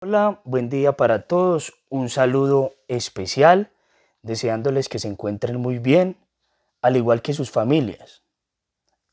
[0.00, 1.74] Hola, buen día para todos.
[1.88, 3.72] Un saludo especial,
[4.22, 6.16] deseándoles que se encuentren muy bien,
[6.82, 8.22] al igual que sus familias.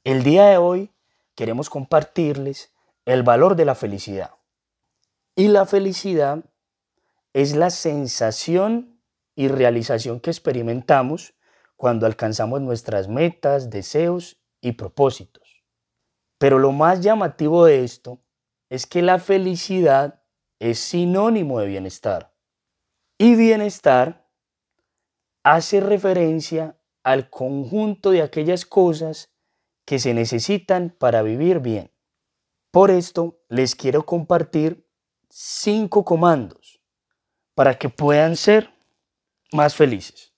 [0.03, 0.91] El día de hoy
[1.33, 2.71] queremos compartirles
[3.05, 4.35] el valor de la felicidad.
[5.35, 6.45] Y la felicidad
[7.33, 9.01] es la sensación
[9.33, 11.33] y realización que experimentamos
[11.77, 15.63] cuando alcanzamos nuestras metas, deseos y propósitos.
[16.37, 18.19] Pero lo más llamativo de esto
[18.69, 20.21] es que la felicidad
[20.71, 22.33] es sinónimo de bienestar.
[23.17, 24.27] Y bienestar
[25.43, 29.31] hace referencia al conjunto de aquellas cosas
[29.85, 31.91] que se necesitan para vivir bien.
[32.71, 34.89] Por esto les quiero compartir
[35.29, 36.81] cinco comandos
[37.53, 38.73] para que puedan ser
[39.53, 40.33] más felices.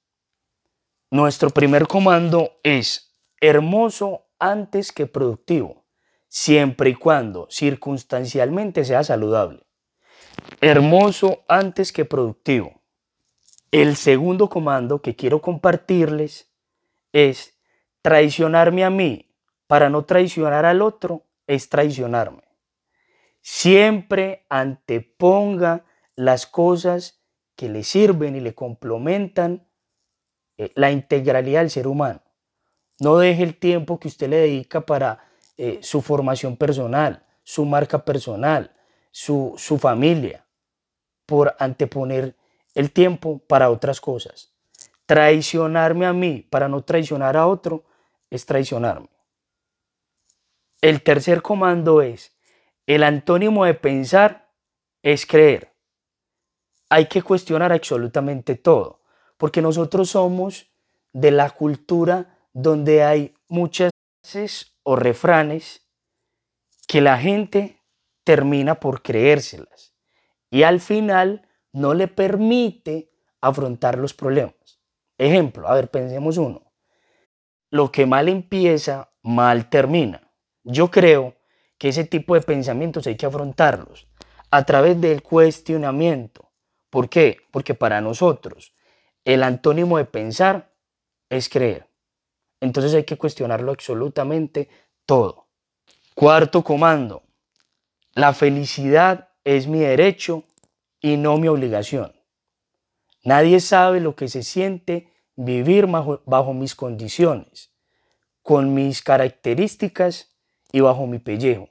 [1.09, 5.85] Nuestro primer comando es hermoso antes que productivo,
[6.27, 9.66] siempre y cuando circunstancialmente sea saludable.
[10.61, 12.81] Hermoso antes que productivo.
[13.71, 16.51] El segundo comando que quiero compartirles
[17.12, 17.57] es
[18.01, 19.35] traicionarme a mí
[19.67, 22.43] para no traicionar al otro es traicionarme.
[23.41, 27.21] Siempre anteponga las cosas
[27.55, 29.67] que le sirven y le complementan
[30.57, 32.21] eh, la integralidad del ser humano.
[32.99, 35.20] No deje el tiempo que usted le dedica para
[35.57, 38.76] eh, su formación personal, su marca personal,
[39.18, 40.46] su, familia,
[41.26, 42.35] por anteponer
[42.76, 44.54] el tiempo para otras cosas.
[45.07, 47.84] Traicionarme a mí para no traicionar a otro
[48.29, 49.10] es traicionarme.
[50.82, 52.38] El tercer comando es,
[52.85, 54.51] el antónimo de pensar
[55.01, 55.73] es creer.
[56.90, 59.01] Hay que cuestionar absolutamente todo
[59.38, 60.70] porque nosotros somos
[61.12, 63.90] de la cultura donde hay muchas
[64.22, 65.81] frases o refranes
[66.88, 67.76] que la gente
[68.28, 69.94] termina por creérselas
[70.51, 74.81] y al final no le permite afrontar los problemas.
[75.17, 76.73] Ejemplo, a ver, pensemos uno.
[77.72, 80.29] Lo que mal empieza, mal termina.
[80.66, 81.37] Yo creo
[81.77, 84.09] que ese tipo de pensamientos hay que afrontarlos
[84.51, 86.51] a través del cuestionamiento.
[86.89, 87.37] ¿Por qué?
[87.49, 88.73] Porque para nosotros
[89.23, 90.75] el antónimo de pensar
[91.29, 91.89] es creer.
[92.59, 94.67] Entonces hay que cuestionarlo absolutamente
[95.05, 95.47] todo.
[96.13, 97.26] Cuarto comando.
[98.17, 100.44] La felicidad es mi derecho
[101.00, 102.16] y no mi obligación.
[103.23, 107.69] Nadie sabe lo que se siente vivir bajo, mis condiciones,
[108.41, 110.31] con mis características
[110.72, 111.69] y bajo mi pellejo.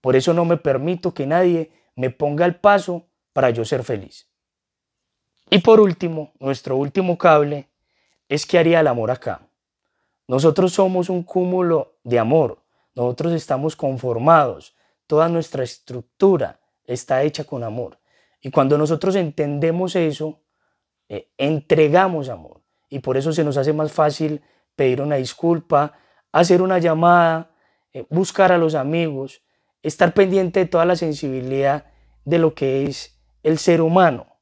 [0.00, 4.28] Por eso no me permito que nadie me ponga el paso para yo ser feliz.
[5.50, 7.68] Y por último, nuestro último cable
[8.28, 9.48] es que haría el amor acá.
[10.28, 12.62] Nosotros somos un cúmulo de amor.
[12.94, 14.76] Nosotros estamos conformados.
[15.06, 17.98] Toda nuestra estructura está hecha con amor.
[18.40, 20.42] Y cuando nosotros entendemos eso,
[21.08, 22.62] eh, entregamos amor.
[22.88, 24.42] Y por eso se nos hace más fácil
[24.74, 25.94] pedir una disculpa,
[26.32, 27.50] hacer una llamada,
[27.92, 29.42] eh, buscar a los amigos,
[29.82, 31.86] estar pendiente de toda la sensibilidad
[32.24, 34.32] de lo que es el ser humano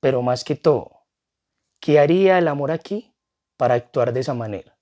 [0.00, 1.06] pero más que todo,
[1.80, 3.14] ¿qué haría el amor aquí
[3.56, 4.78] para actuar de esa manera?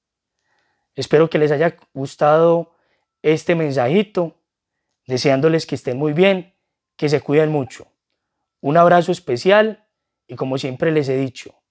[0.95, 2.75] Espero que les haya gustado
[3.23, 4.37] este mensajito,
[5.07, 6.55] deseándoles que estén muy bien,
[6.97, 7.93] que se cuiden mucho.
[8.61, 9.89] Un abrazo especial
[10.27, 11.63] y como siempre les he dicho,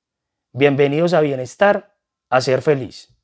[0.53, 1.97] bienvenidos a Bienestar,
[2.29, 3.14] a ser feliz.